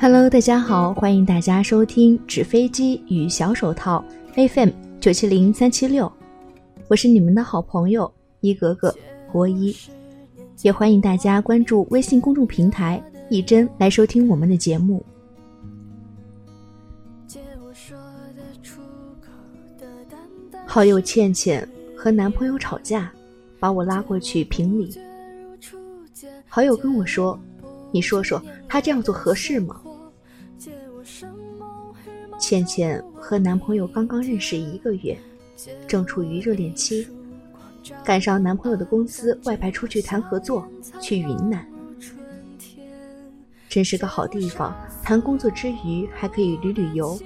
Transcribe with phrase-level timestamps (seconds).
[0.00, 4.04] Hello，大家好，欢迎大家收听纸飞机与小手套
[4.36, 4.68] FM
[5.00, 6.10] 九七零三七六，
[6.86, 8.94] 我是你们的好朋友一格格
[9.32, 9.74] 国一，
[10.62, 15.04] 也欢迎大家关注微信公众平台一真来收听我们的节目。
[20.64, 23.12] 好友倩倩和男朋友吵架，
[23.58, 24.96] 把我拉过去评理。
[26.46, 27.36] 好友跟我说
[27.90, 29.80] ：“你说说，他这样做合适吗？”
[32.38, 35.18] 倩倩和男朋友刚刚认识一个月，
[35.86, 37.06] 正处于热恋期，
[38.04, 40.66] 赶上男朋友的公司外派出去谈合作，
[41.00, 41.66] 去云南，
[43.68, 44.74] 真是个好地方。
[45.02, 47.18] 谈工作之余还可以旅旅游。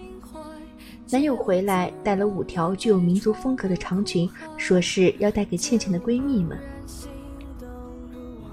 [1.10, 6.58] 男友回来带了五条具有民族风格的长裙，说是要带给倩倩的闺蜜们。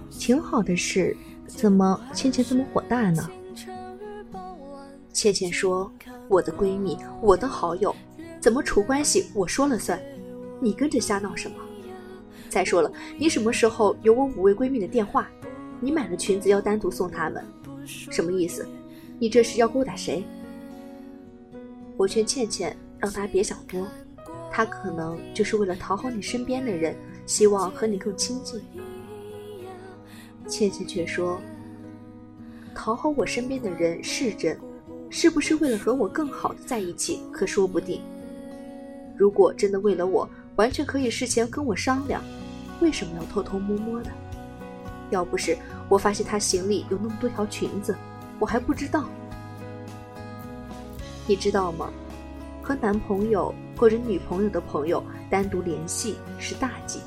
[0.09, 1.15] 挺好的事，
[1.47, 3.29] 怎么倩倩这么火大呢？
[5.13, 5.89] 倩倩说
[6.29, 7.93] ：“我的闺蜜，我的好友，
[8.39, 9.99] 怎么处关系我说了算？
[10.61, 11.57] 你跟着瞎闹什么？
[12.49, 15.27] 再说了，你什么时候有我五位闺蜜的电话？
[15.81, 17.43] 你买了裙子要单独送她们，
[17.85, 18.67] 什么意思？
[19.17, 20.23] 你这是要勾搭谁？”
[21.97, 23.87] 我劝倩倩让她别想多，
[24.51, 28.61] 她可能就是为了讨好你身边的人，希望和你更亲近。
[30.47, 31.39] 倩倩却说
[32.75, 34.57] ：“讨好我身边的人是真，
[35.09, 38.01] 是不是为了和我更好的在一起，可说不定。
[39.17, 42.23] 如果真的为了我，完全可以事前跟我商量，
[42.79, 44.11] 为什么要偷偷摸摸的？
[45.09, 45.57] 要不是
[45.89, 47.95] 我发现他行李有那么多条裙子，
[48.39, 49.09] 我还不知道。
[51.27, 51.89] 你知道吗？
[52.61, 56.99] 和男朋友或者女朋友的朋友单独联系是大忌。”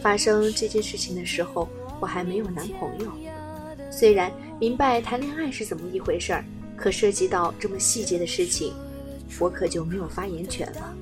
[0.00, 1.68] 发生这件事情的时候，
[2.00, 3.12] 我还没有男朋友。
[3.98, 6.44] 虽然明白谈恋爱是怎么一回事儿，
[6.76, 8.72] 可涉及到这么细节的事情，
[9.40, 10.94] 我可就没有发言权了。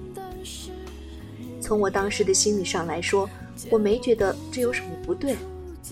[1.60, 3.28] 从我当时的心理上来说，
[3.68, 5.36] 我没觉得这有什么不对。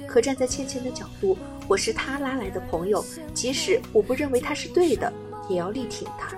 [0.06, 1.36] 可站在倩倩的角度，
[1.68, 3.04] 我是她拉来的朋友，
[3.34, 5.12] 即使我不认为她是对的，
[5.46, 6.34] 也要力挺她。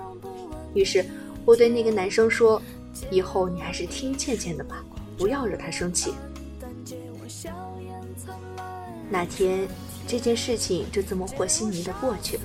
[0.73, 1.05] 于是，
[1.45, 2.61] 我对那个男生说
[3.09, 4.83] ：“以后你还是听倩倩的吧，
[5.17, 6.13] 不要惹她生气。”
[9.09, 9.67] 那天，
[10.05, 12.43] 这件事情就这么和稀泥的过去了。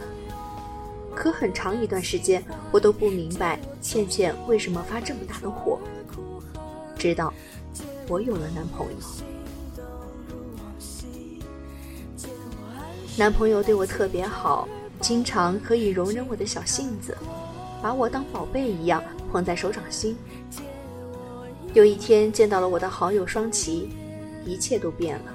[1.15, 5.79] 可很长一段时间，我都不明白倩倩为什么发这么大的火。
[6.97, 7.33] 直到
[8.09, 8.97] 我有了男朋友，
[13.17, 14.69] 男朋友对我特别好，
[15.01, 17.17] 经常可以容忍我的小性子，
[17.83, 20.17] 把我当宝贝一样捧在手掌心。
[21.75, 23.91] 有一天见到了我的好友双琪。
[24.45, 25.35] 一切都变了。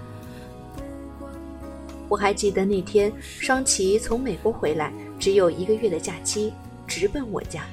[2.09, 6.53] 我还记得那天，双琪从美国回来，只有一个月的假期，
[6.87, 7.65] 直奔我家。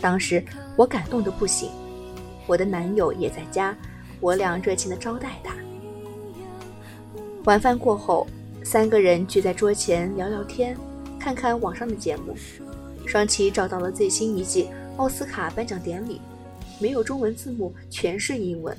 [0.00, 0.44] 当时
[0.76, 1.70] 我感动的不行，
[2.46, 3.76] 我的男友也在家，
[4.20, 5.54] 我俩热情的招待他。
[7.44, 8.26] 晚饭过后，
[8.64, 10.76] 三个人聚在桌前聊聊天，
[11.20, 12.34] 看看网上的节目。
[13.06, 16.20] 双琪找到了最新一季奥斯卡颁奖典礼，
[16.80, 18.76] 没有中文字幕，全是英文。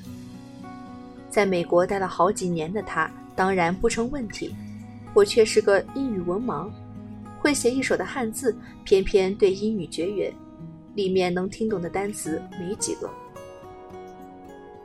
[1.38, 4.56] 在美国待了好几年的他，当然不成问题。
[5.14, 6.68] 我却是个英语文盲，
[7.38, 10.34] 会写一手的汉字，偏偏对英语绝缘，
[10.96, 13.08] 里面能听懂的单词没几个。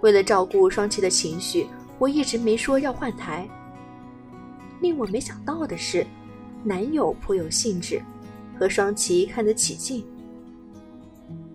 [0.03, 1.67] 为了照顾双琪的情绪，
[1.99, 3.49] 我一直没说要换台。
[4.83, 6.07] 令我没想到的是，
[6.63, 8.03] 男友颇有兴致，
[8.59, 10.05] 和双琪看得起劲。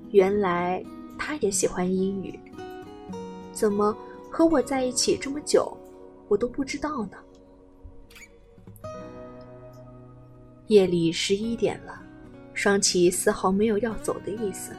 [0.09, 0.83] 原来
[1.19, 2.39] 他也喜欢英语，
[3.53, 3.95] 怎么？
[4.37, 5.75] 和我在一起这么久，
[6.27, 7.17] 我都不知道呢。
[10.67, 11.99] 夜里十一点了，
[12.53, 14.73] 双琪丝毫没有要走的意思。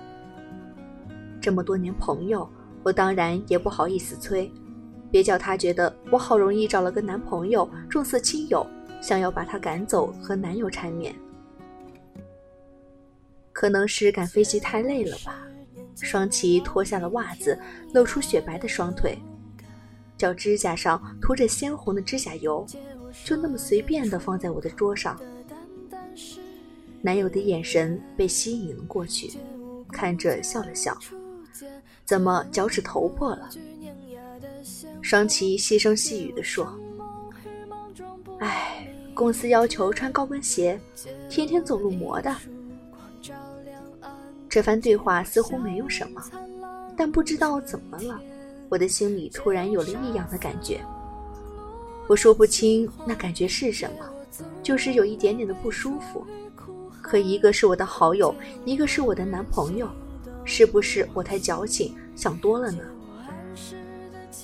[1.40, 2.48] 这么多年朋友，
[2.84, 4.48] 我当然也不好意思催，
[5.10, 8.64] 别叫他觉得我好容易找了个男朋友，重色轻友，
[9.02, 11.12] 想要把他赶走和男友缠绵。
[13.52, 15.42] 可能是赶飞机太累了吧，
[16.00, 17.58] 双琪脱下了袜子，
[17.92, 19.18] 露出雪白的双腿。
[20.18, 22.66] 脚指甲上涂着鲜红的指甲油，
[23.24, 25.18] 就那么随便的放在我的桌上。
[27.00, 29.38] 男友的眼神被吸引了过去，
[29.92, 30.98] 看着笑了笑。
[32.04, 33.48] 怎么脚趾头破了？
[35.00, 36.76] 双琪细声细语地说
[38.40, 40.80] ：“哎，公司要求穿高跟鞋，
[41.30, 42.34] 天天走路磨的。”
[44.48, 46.20] 这番对话似乎没有什么，
[46.96, 48.20] 但不知道怎么了。
[48.68, 50.80] 我的心里突然有了异样的感觉，
[52.08, 54.06] 我说不清那感觉是什么，
[54.62, 56.26] 就是有一点点的不舒服。
[57.00, 58.34] 可一个是我的好友，
[58.66, 59.88] 一个是我的男朋友，
[60.44, 62.82] 是不是我太矫情，想多了呢？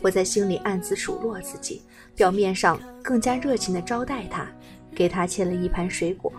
[0.02, 1.82] 我在心里暗自数落自己，
[2.14, 4.46] 表面上更加热情地招待他，
[4.94, 6.32] 给他切了一盘水果。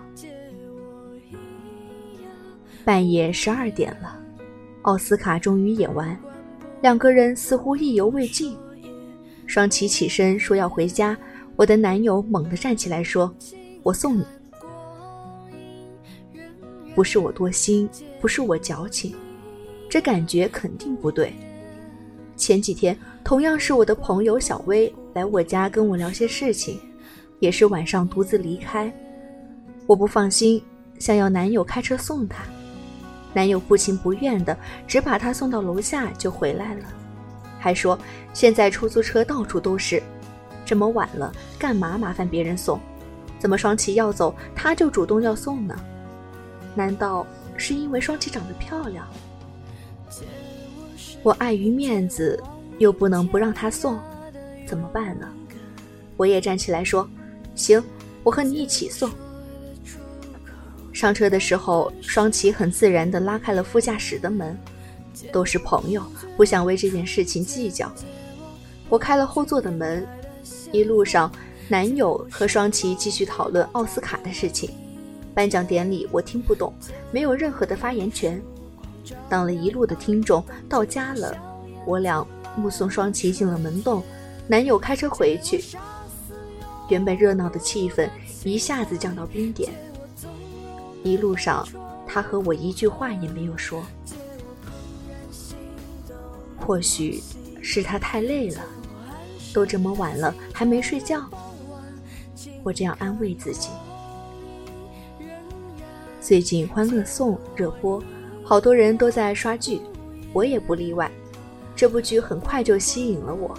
[2.84, 4.20] 半夜十二点了，
[4.82, 6.18] 奥斯卡终于演完，
[6.86, 8.56] 两个人似乎意犹未尽。
[9.48, 11.18] 双琪起身说要回家，
[11.56, 13.34] 我的男友猛地站起来说
[13.82, 14.24] ：“我送你。”
[16.94, 17.90] 不是我多心，
[18.22, 19.16] 不是我矫情，
[19.90, 21.34] 这感觉肯定不对。
[22.38, 26.80] 前几天同样是我的朋友小薇来我家跟我聊些事情，
[27.40, 28.94] 也是晚上独自离开。
[29.88, 30.62] 我不放心，
[31.00, 32.44] 想要男友开车送她，
[33.36, 36.86] 男友不情不愿的只把她送到楼下就回来了，
[37.60, 38.00] 还说
[38.34, 40.02] 现在出租车到处都是，
[40.66, 42.80] 这么晚了干嘛麻烦别人送？
[43.38, 45.76] 怎么双琪要走他就主动要送呢？
[46.74, 47.28] 难道
[47.58, 49.06] 是因为双琪长得漂亮？
[51.22, 52.42] 我碍于面子，
[52.78, 54.00] 又不能不让她送，
[54.66, 55.28] 怎么办呢？
[56.16, 57.06] 我也站起来说
[57.54, 57.84] ：“行，
[58.24, 59.12] 我和你一起送。”
[60.96, 64.58] 上车的时候，双琪很自然地拉开了副驾驶的门。
[65.32, 66.02] 都是朋友，
[66.38, 67.92] 不想为这件事情计较。
[68.88, 70.08] 我开了后座的门，
[70.72, 71.30] 一路上，
[71.68, 74.70] 男友和双琪继续讨论奥斯卡的事情。
[75.34, 76.74] 颁奖典礼我听不懂，
[77.12, 78.42] 没有任何的发言权。
[79.28, 81.36] 当了一路的听众，到家了，
[81.86, 82.26] 我俩
[82.56, 84.02] 目送双旗进了门洞，
[84.48, 85.62] 男友开车回去。
[86.88, 88.10] 原本热闹的气氛
[88.46, 89.74] 一下子降到冰点。
[91.06, 91.64] 一路上，
[92.08, 93.86] 他和我一句话也没有说。
[96.58, 97.22] 或许
[97.62, 98.66] 是他太累了，
[99.54, 101.24] 都这么晚了还没睡觉。
[102.64, 103.70] 我这样安慰自己。
[106.20, 108.02] 最近《欢乐颂》热播，
[108.44, 109.80] 好多人都在刷剧，
[110.34, 111.12] 我也不例外。
[111.76, 113.56] 这部剧很快就吸引了我。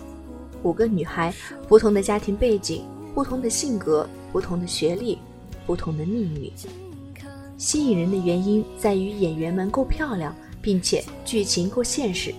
[0.64, 1.32] 五个女孩，
[1.69, 2.84] 不同的家庭背景，
[3.14, 5.16] 不同的性格，不同的学历，
[5.64, 6.52] 不同的命运。
[7.56, 12.35] 吸引人的原因在于演员们够漂亮，并且剧情够现实。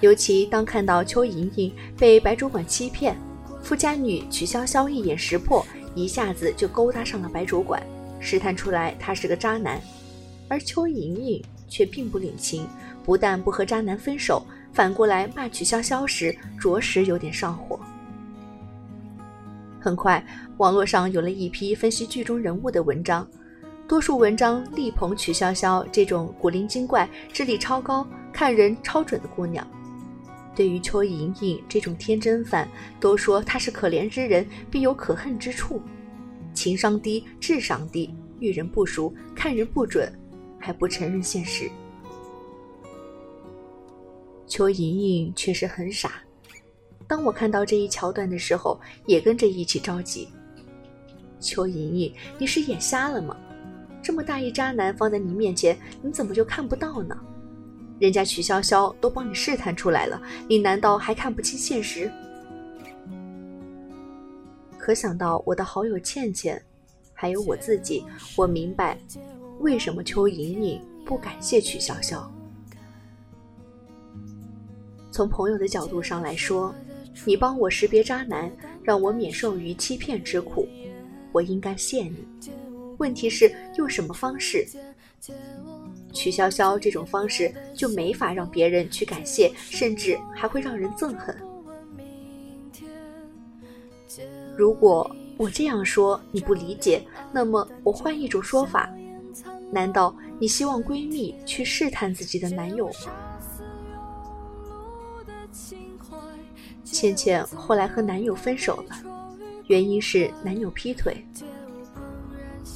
[0.00, 3.16] 尤其当看到邱莹莹被白主管欺骗，
[3.62, 5.64] 富家女曲筱绡一眼识破，
[5.94, 7.80] 一下子就勾搭上了白主管。
[8.18, 9.80] 试探出来他是个渣男，
[10.48, 12.66] 而邱莹莹却并不领情，
[13.04, 17.78] 不但不和渣男分手，反过来骂曲筱绡时，着实有点上火。
[19.80, 20.24] 很快，
[20.58, 23.26] 网络上有了一批分析剧中人物的文章，
[23.92, 29.70] 多数文章力捧曲筱绡这种古灵精怪、智力超高、看人超准的姑娘。
[30.56, 32.66] 对于邱莹莹这种天真犯，
[32.98, 35.78] 都说她是可怜之人必有可恨之处。
[36.54, 40.10] 情商低，智商低，遇人不熟，看人不准，
[40.58, 41.70] 还不承认现实。
[44.46, 46.14] 邱莹莹确实很傻。
[47.06, 50.30] 当我看到这一桥段的时候，也跟着一起着急。
[51.38, 53.36] 邱莹莹，你是眼瞎了吗？
[54.02, 57.16] 这么大一渣男放在你面前，你怎么就看不到呢？
[57.98, 62.10] 人家曲筱绡都帮你试探出来了，你难道还看不清现实？
[64.76, 66.60] 可想到我的好友倩倩，
[67.14, 68.04] 还有我自己，
[68.36, 68.98] 我明白
[69.60, 72.24] 为什么邱莹莹不感谢曲筱绡。
[75.12, 76.74] 从朋友的角度上来说，
[77.24, 78.50] 你帮我识别渣男，
[78.82, 80.66] 让我免受于欺骗之苦，
[81.30, 82.16] 我应该谢你。
[83.02, 84.64] 问题是用什么方式？
[86.12, 91.36] 曲筱绡这种方式就没法让别人去感谢，甚至还会让人憎恨。
[94.56, 98.88] 如果我这样说你不理解，那么我换一种说法：
[99.72, 103.10] 难道你希望闺蜜去试探自己的男友吗？
[106.84, 108.94] 倩倩后来和男友分手了，
[109.66, 111.16] 原因是男友劈腿。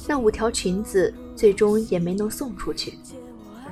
[0.07, 2.93] 那五条裙子最终也没能送出去，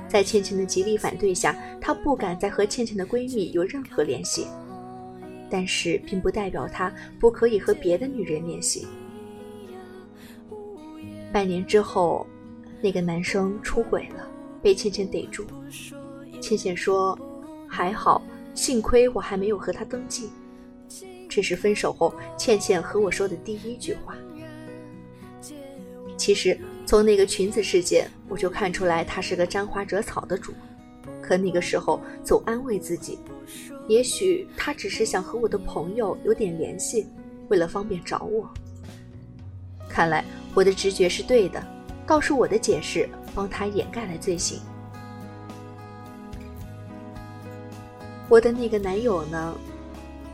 [0.06, 4.46] 在倩倩的极力反对下，她不敢再和倩倩的闺蜜有任何联系。
[5.48, 8.84] 但是，并不代表他不可以和别的女人联系。
[11.32, 12.26] 半年之后，
[12.82, 14.28] 那个男生出轨了，
[14.60, 15.46] 被倩倩逮住。
[16.40, 17.16] 倩倩说
[17.68, 18.20] ：“还好，
[18.54, 20.30] 幸亏我还没有和他登记。”
[21.30, 24.16] 这是分手后倩倩和我说的第一句话。
[26.16, 30.52] 其实，从那个裙子事件，我就看出来他是个沾花惹草的主。
[31.22, 33.18] 可那个时候，总安慰自己。
[33.88, 37.06] 也许他只是想和我的朋友有点联系，
[37.48, 38.48] 为了方便找我。
[39.88, 41.64] 看来我的直觉是对的，
[42.06, 44.60] 倒是我的解释帮他掩盖了罪行。
[48.28, 49.54] 我的那个男友呢？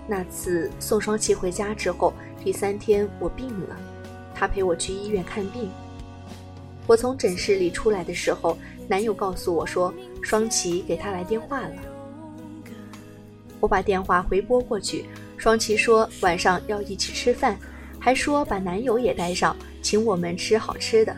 [0.08, 2.12] 那次送双琪回家之后，
[2.42, 3.76] 第三天我病了，
[4.42, 5.70] 他陪我去医院看病。
[6.88, 8.58] 我从诊室里出来的时候，
[8.88, 11.74] 男友告诉我说，双琪给他来电话了。
[13.60, 15.04] 我把电话回拨过去，
[15.36, 17.56] 双琪说晚上要一起吃饭，
[18.00, 21.14] 还说把男友也带上，请我们吃好吃的。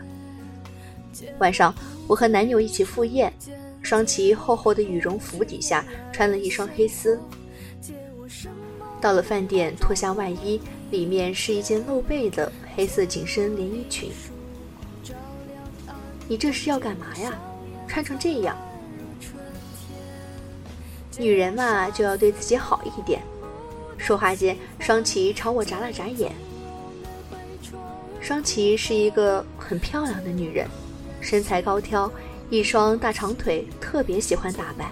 [1.39, 1.73] 晚上
[2.05, 3.33] 我和男友一起赴宴，
[3.81, 7.19] 双琪厚厚的羽绒服底下穿了一双黑丝。
[9.01, 10.61] 到了饭店，脱下外衣，
[10.91, 14.11] 里面是一件露背的黑色紧身连衣裙。
[16.27, 17.33] 你这是要干嘛呀？
[17.87, 18.57] 穿成这样？
[21.17, 23.21] 女人嘛，就要对自己好一点。
[23.97, 26.31] 说话间，双琪朝我眨了眨眼。
[28.19, 30.67] 双琪是一个很漂亮的女人，
[31.21, 32.11] 身材高挑，
[32.49, 34.89] 一双大长腿，特别喜欢打扮。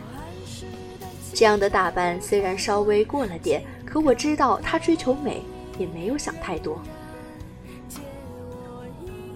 [1.33, 3.63] 这样的打扮虽然稍微过了点。
[3.85, 5.43] 可我知道她追求美，
[5.77, 6.81] 也没有想太多。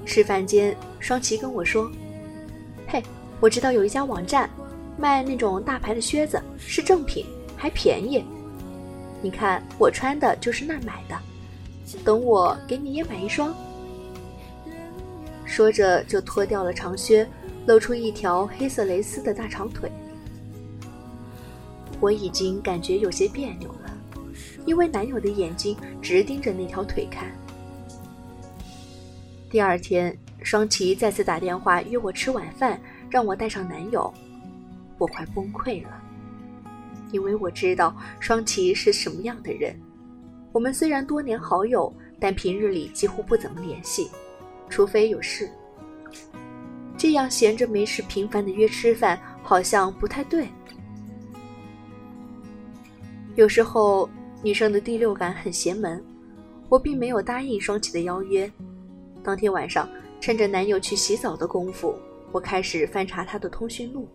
[0.05, 1.91] 吃饭间，双琪跟我说
[2.87, 3.03] ：“嘿，
[3.39, 4.49] 我知道有一家网站，
[4.97, 7.25] 卖那种大牌的靴子，是正品，
[7.57, 8.23] 还便宜。
[9.21, 11.19] 你看我穿的就是那儿买的，
[12.05, 13.53] 等我给你也买一双。”
[15.45, 17.27] 说着就脱掉了长靴，
[17.65, 19.91] 露出一条黑色蕾丝的大长腿。
[21.99, 23.69] 我已经感觉有些别扭。
[24.67, 27.31] 因为男友的眼睛直盯着那条腿看。
[29.49, 34.13] 第二天，双琪再次打电话约我吃晚饭，让我带上男友，
[34.97, 36.03] 我快崩溃了，
[37.13, 39.73] 因为我知道双琪是什么样的人。
[40.51, 44.09] 我们虽然多年好友，但平日里几乎不怎么联系，
[44.69, 45.49] 除非有事。
[46.97, 50.45] 这样闲着没事频繁的约吃饭，好像不太对。
[53.35, 54.09] 有时候。
[54.43, 56.03] 女生的第六感很邪门，
[56.69, 58.49] 我并没有答应双琪的邀约。
[59.23, 59.89] 当天晚上，
[60.21, 61.95] 趁着男友去洗澡的功夫，
[62.31, 64.07] 我开始翻查他的通讯录。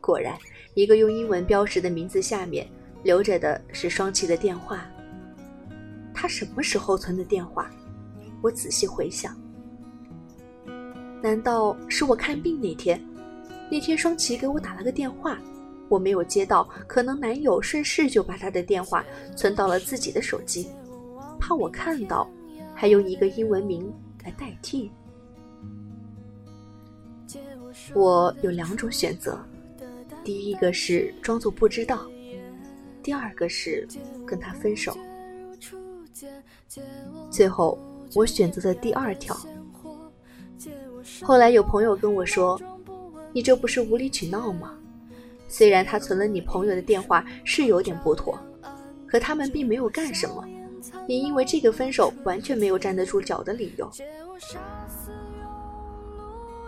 [0.00, 0.36] 果然，
[0.74, 2.66] 一个用英文标识的名字下面
[3.02, 4.86] 留着的是双琪的电话。
[6.14, 7.70] 他什么时候存的电话？
[8.40, 9.36] 我仔细回想，
[11.22, 13.00] 难道是我看病那天？
[13.70, 15.38] 那天双琪给我打了个电话。
[15.88, 19.04] 我没有接到，可能男友顺势就把他的电话
[19.36, 20.68] 存到了自己的手机，
[21.38, 22.28] 怕我看到，
[22.74, 23.92] 还用一个英文名
[24.24, 24.90] 来代替。
[27.92, 29.38] 我有两种选择，
[30.22, 32.06] 第一个是装作不知道，
[33.02, 33.86] 第二个是
[34.24, 34.96] 跟他分手。
[37.30, 37.78] 最后，
[38.14, 39.36] 我选择了第二条。
[41.22, 42.58] 后来有朋友跟我说
[43.34, 44.78] ：“你这不是无理取闹吗？”
[45.48, 48.38] 虽然他存了你朋友的电话是有点不妥，
[49.06, 50.44] 可他们并没有干什么，
[51.06, 53.90] 你因为这个分手完全没有站得住脚的理由。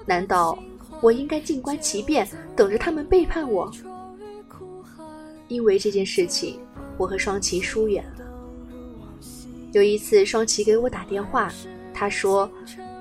[0.04, 0.56] 难道
[1.00, 3.70] 我应该静观其变，等着他们背叛我？
[5.48, 6.60] 因为这件事情，
[6.96, 8.24] 我和双琪疏远了。
[9.72, 11.52] 有一次，双琪给我打电话，
[11.92, 12.50] 他说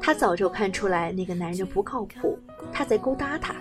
[0.02, 2.38] 他早就看出来那个男人不靠谱，
[2.74, 3.56] 他在勾搭他。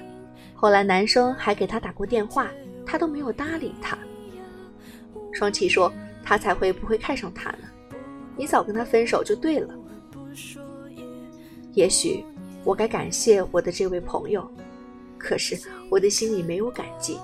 [0.65, 2.51] 后来男生还给他打过电话，
[2.87, 3.99] 他都没有搭理他。
[5.31, 5.93] 双琪说
[6.23, 7.69] 他才会不会看上他呢，
[8.35, 9.75] 你早跟他分手就对了。
[11.75, 12.25] 也许
[12.65, 14.51] 我该感谢我的这位朋友，
[15.19, 15.55] 可是
[15.91, 17.19] 我的心里没有感激，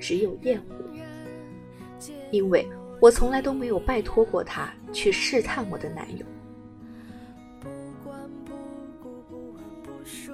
[0.00, 2.68] 只有厌恶，因为
[3.00, 6.26] 我从来都没有拜托过他去试探我的男友。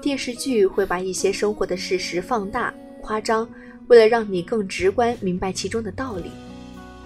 [0.04, 3.48] 电视剧会把一些生活的事实放大、夸张，
[3.86, 6.30] 为了让你更直观明白其中的道理。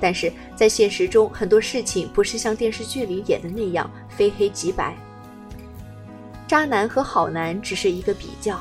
[0.01, 4.97] 但是在现实中，很多事情不是像电视剧里演的那样非黑即白。
[6.49, 8.59] 渣男和好男只是一个比较，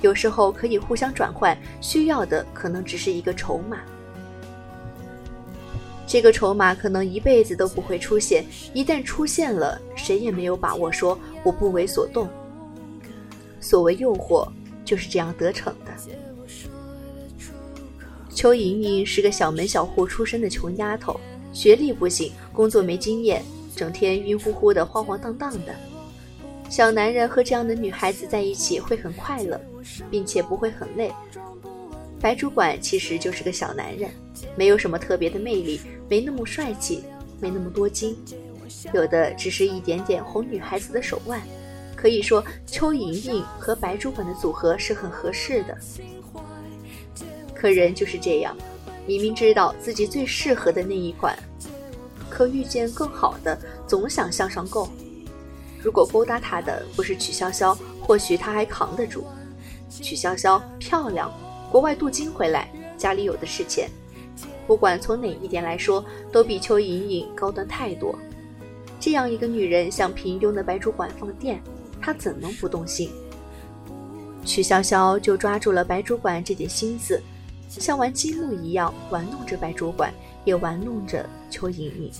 [0.00, 3.80] 有时候可以互相转换，需要的可能只是一个筹码。
[6.06, 12.26] 这个筹码可能一辈子都不会出现，一旦出现了，谁也没有把握说我不为所动。
[13.64, 14.46] 所谓诱惑，
[14.84, 15.90] 就是这样得逞的。
[18.28, 21.18] 邱莹莹是个小门小户出身的穷丫头，
[21.50, 23.42] 学历不行，工作没经验，
[23.74, 25.74] 整天晕乎乎的、晃晃荡荡的。
[26.68, 29.58] 小男人和这样的女孩子在一起会很快乐，
[30.10, 31.10] 并且不会很累。
[32.20, 34.10] 白主管其实就是个小男人，
[34.56, 37.02] 没有什么特别的魅力，没那么帅气，
[37.40, 38.14] 没那么多金，
[38.92, 41.40] 有的只是一点点哄女孩子的手腕。
[42.04, 45.74] 可以说，邱莹莹和白主管的组合是很合适的。
[47.54, 48.54] 可人就是这样，
[49.06, 51.34] 明明知道自己最适合的那一款，
[52.28, 54.86] 可遇见更好的，总想向上够。
[55.82, 59.24] 如果勾搭他的不是曲筱绡，或许他还扛得住。
[59.88, 61.32] 曲筱绡漂亮，
[61.72, 63.88] 国外镀金回来，家里有的是钱，
[64.66, 68.14] 不管从哪一点来说，都比邱莹莹高端太多。
[69.00, 71.62] 这样一个女人向平庸的白主管放电。
[72.04, 73.10] 他怎能不动心？
[74.44, 77.18] 曲筱绡就抓住了白主管这点心思，
[77.66, 80.12] 像玩积木一样玩弄着白主管，
[80.44, 82.12] 也玩弄着邱莹莹。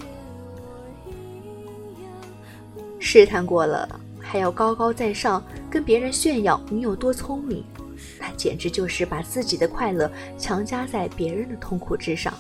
[2.98, 7.62] 试探过了，还要高高在上跟别人炫耀你有多聪明，
[8.18, 12.32] 那简直就是把自己的快乐强加在别人的痛苦之上。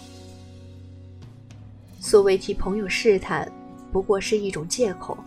[2.00, 3.52] 所谓替朋友试探，
[3.92, 5.18] 不过是一种借口。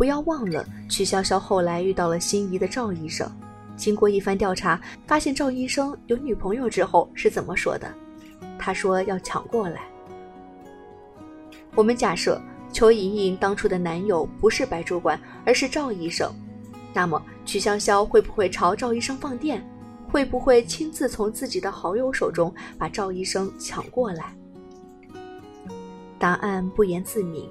[0.00, 3.30] 不要忘了，曲筱绡后来遇到了心仪的赵医生。
[3.76, 7.86] 经过一番调查，发现赵医生有女朋友之后是怎么说的？
[8.58, 9.82] 他说要抢过来。
[11.74, 12.40] 我们假设
[12.72, 16.32] 邱莹莹当初的男友不是白主管，而是赵医生，
[16.94, 19.62] 那么曲筱绡会不会朝赵医生放电？
[20.10, 24.34] 会不会亲自从自己的好友手中把赵医生抢过来？
[26.18, 27.46] 答案不言自明。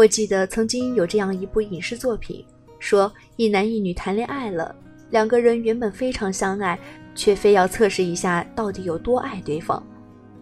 [0.00, 2.42] 我记得曾经有这样一部影视作品，
[2.78, 4.74] 说一男一女谈恋爱了，
[5.10, 6.78] 两个人原本非常相爱，
[7.14, 9.86] 却非要测试一下到底有多爱对方，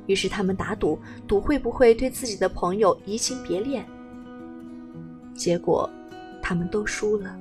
[0.06, 0.96] 于是他们打赌，
[1.26, 3.84] 赌会不会对自己的朋友移情别恋。
[5.34, 5.90] 结果，
[6.40, 7.36] 他们都输了。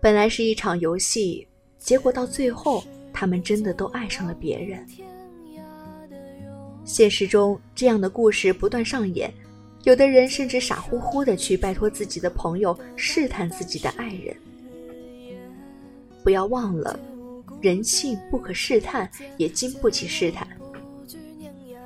[0.00, 1.46] 本来是一场游戏，
[1.78, 4.84] 结果到最后，他们真的都爱上了别人。
[6.84, 9.32] 现实中，这样的故事不断上演。
[9.84, 14.34] 有的人甚至傻乎乎的去拜托自己的朋友试探自己的爱人。
[16.22, 16.98] 不要忘了，
[17.60, 20.48] 人性不可试探，也经不起试探。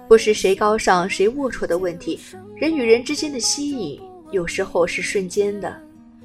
[0.07, 2.19] 不是谁高尚谁龌龊的问题，
[2.57, 5.77] 人与人之间的吸引，有时候是瞬间的，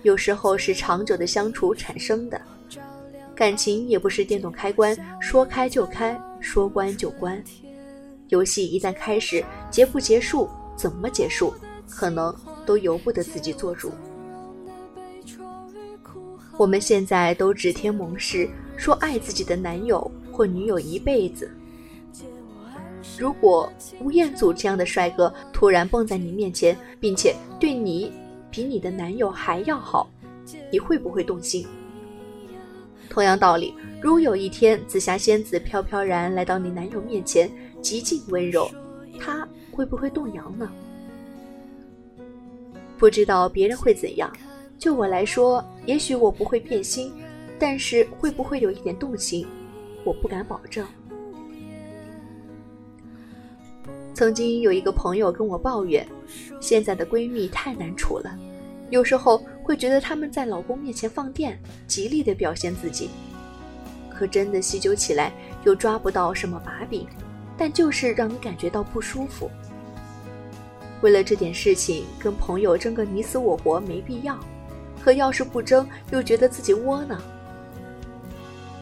[0.03, 2.39] 有时候是长久的相处产生的。
[3.33, 7.43] 感情也不是电动开关，说开就开，说关就关。
[8.29, 10.47] 游戏一旦开始，结不结束？
[10.75, 11.53] 怎么结束，
[11.89, 12.33] 可能
[12.65, 13.91] 都由不得自己做主。
[16.57, 21.49] 我们现在都指天盟誓，说爱自己的男友或女友一辈子。
[23.17, 28.12] 如果吴彦祖这样的帅哥突然蹦在你面前，并且对你
[28.51, 30.09] 比你的男友还要好，
[30.71, 31.65] 你会不会动心？
[33.09, 37.49] 同样道理，如有一天紫霞仙子飘飘然来到你男友面前，
[37.81, 38.69] 极尽温柔，
[39.19, 39.47] 他。
[39.73, 40.71] 会不会动摇呢？
[42.97, 44.31] 不知道别人会怎样。
[44.77, 47.12] 就我来说，也许我不会变心，
[47.57, 49.47] 但是会不会有一点动心，
[50.03, 50.86] 我不敢保证。
[54.13, 56.07] 曾经有一个朋友跟我抱怨，
[56.62, 58.38] 现在的闺蜜太难处了，
[58.89, 63.09] 有时候会觉得她们在老公面前放电，极力的表现自己，
[64.09, 65.33] 可真的细究起来，
[65.63, 67.07] 又抓不到什么把柄。
[67.55, 69.49] 但就是让你感觉到不舒服。
[71.03, 74.39] 为了这点事情跟朋友争个你死我活没必要，
[75.03, 77.21] 可要是不争又觉得自己窝囊。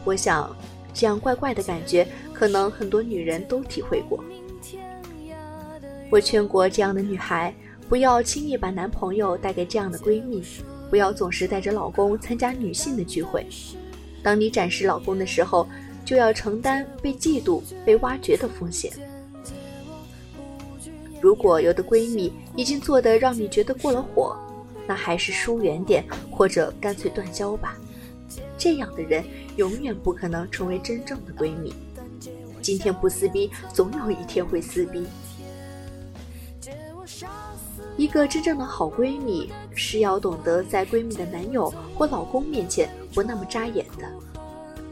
[0.06, 0.56] 我想，
[0.94, 4.24] 这样怪怪的感觉，可能很多女人都体会过。
[6.12, 7.54] 我劝过这样的女孩，
[7.90, 10.44] 不要轻易把男朋友带给这样的闺蜜，
[10.90, 13.46] 不要总是带着老公参加女性的聚会。
[14.22, 15.68] 当你展示老公的时候。
[16.04, 18.92] 就要承担被嫉妒、被挖掘的风险。
[21.22, 24.36] 如果有的闺蜜已经做得让你觉得过了火，
[24.88, 27.78] 那还是疏远点，或者干脆断交吧。
[28.58, 29.24] 这样的人
[29.56, 31.74] 永远不可能成为真正的闺蜜。
[32.62, 35.06] 今天不撕逼，总有一天会撕逼。
[37.98, 44.08] 一个真正的好闺蜜是要懂得在闺蜜的男友或老公面前不那么扎眼的。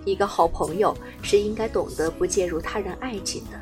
[0.05, 3.59] 一个好朋友是应该懂得不介入他人爱情的。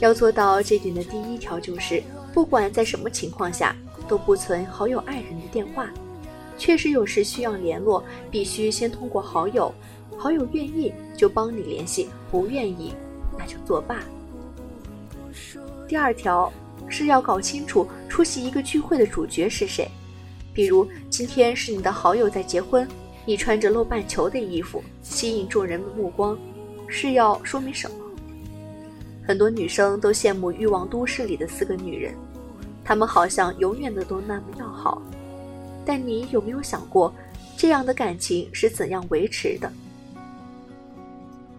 [0.00, 3.74] 要做到这点的第一条就是，不管在什么情况下，
[4.06, 5.88] 都不存好友爱人的电话。
[6.56, 9.72] 确实有事需要联络，必须先通过好友，
[10.16, 12.92] 好友愿意就帮你联系，不愿意
[13.38, 14.00] 那就作罢。
[15.86, 16.52] 第二条
[16.88, 19.88] 是要搞清楚出席一个聚会的主角是谁，
[20.52, 22.86] 比如今天是你的好友在结婚。
[23.24, 26.38] 你穿着露半球的衣服，吸引众人的目光，
[26.86, 27.96] 是要说明什么？
[29.28, 32.14] 很多女生都羡慕欲望都市里的四个女人，
[32.82, 35.02] 她们好像永远的都那么要好。
[35.84, 37.12] 但你有没有想过，
[37.54, 39.70] 这样的感情是怎样维持的？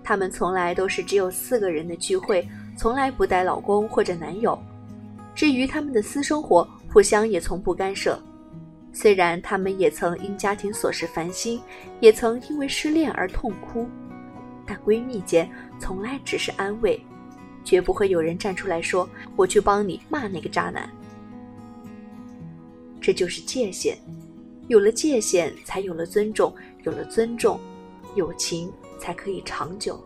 [0.04, 2.44] 她们从来都是只有四个人的聚会，
[2.76, 4.58] 从来不带老公或者男友。
[5.36, 8.20] 至于她们的私生活，互相也从不干涉。
[8.92, 11.62] 虽然她们也曾因家庭琐事烦心，
[12.00, 13.88] 也曾因为失恋而痛哭，
[14.66, 15.48] 但闺蜜间
[15.80, 17.00] 从来只是安慰。
[17.64, 20.90] 绝不会有人站出来说：“我去帮你骂那个渣男。”
[23.02, 23.98] 这就是界限，
[24.68, 27.60] 有了界限，才有了尊重，有了尊重，
[28.16, 30.04] 友情才可以长久。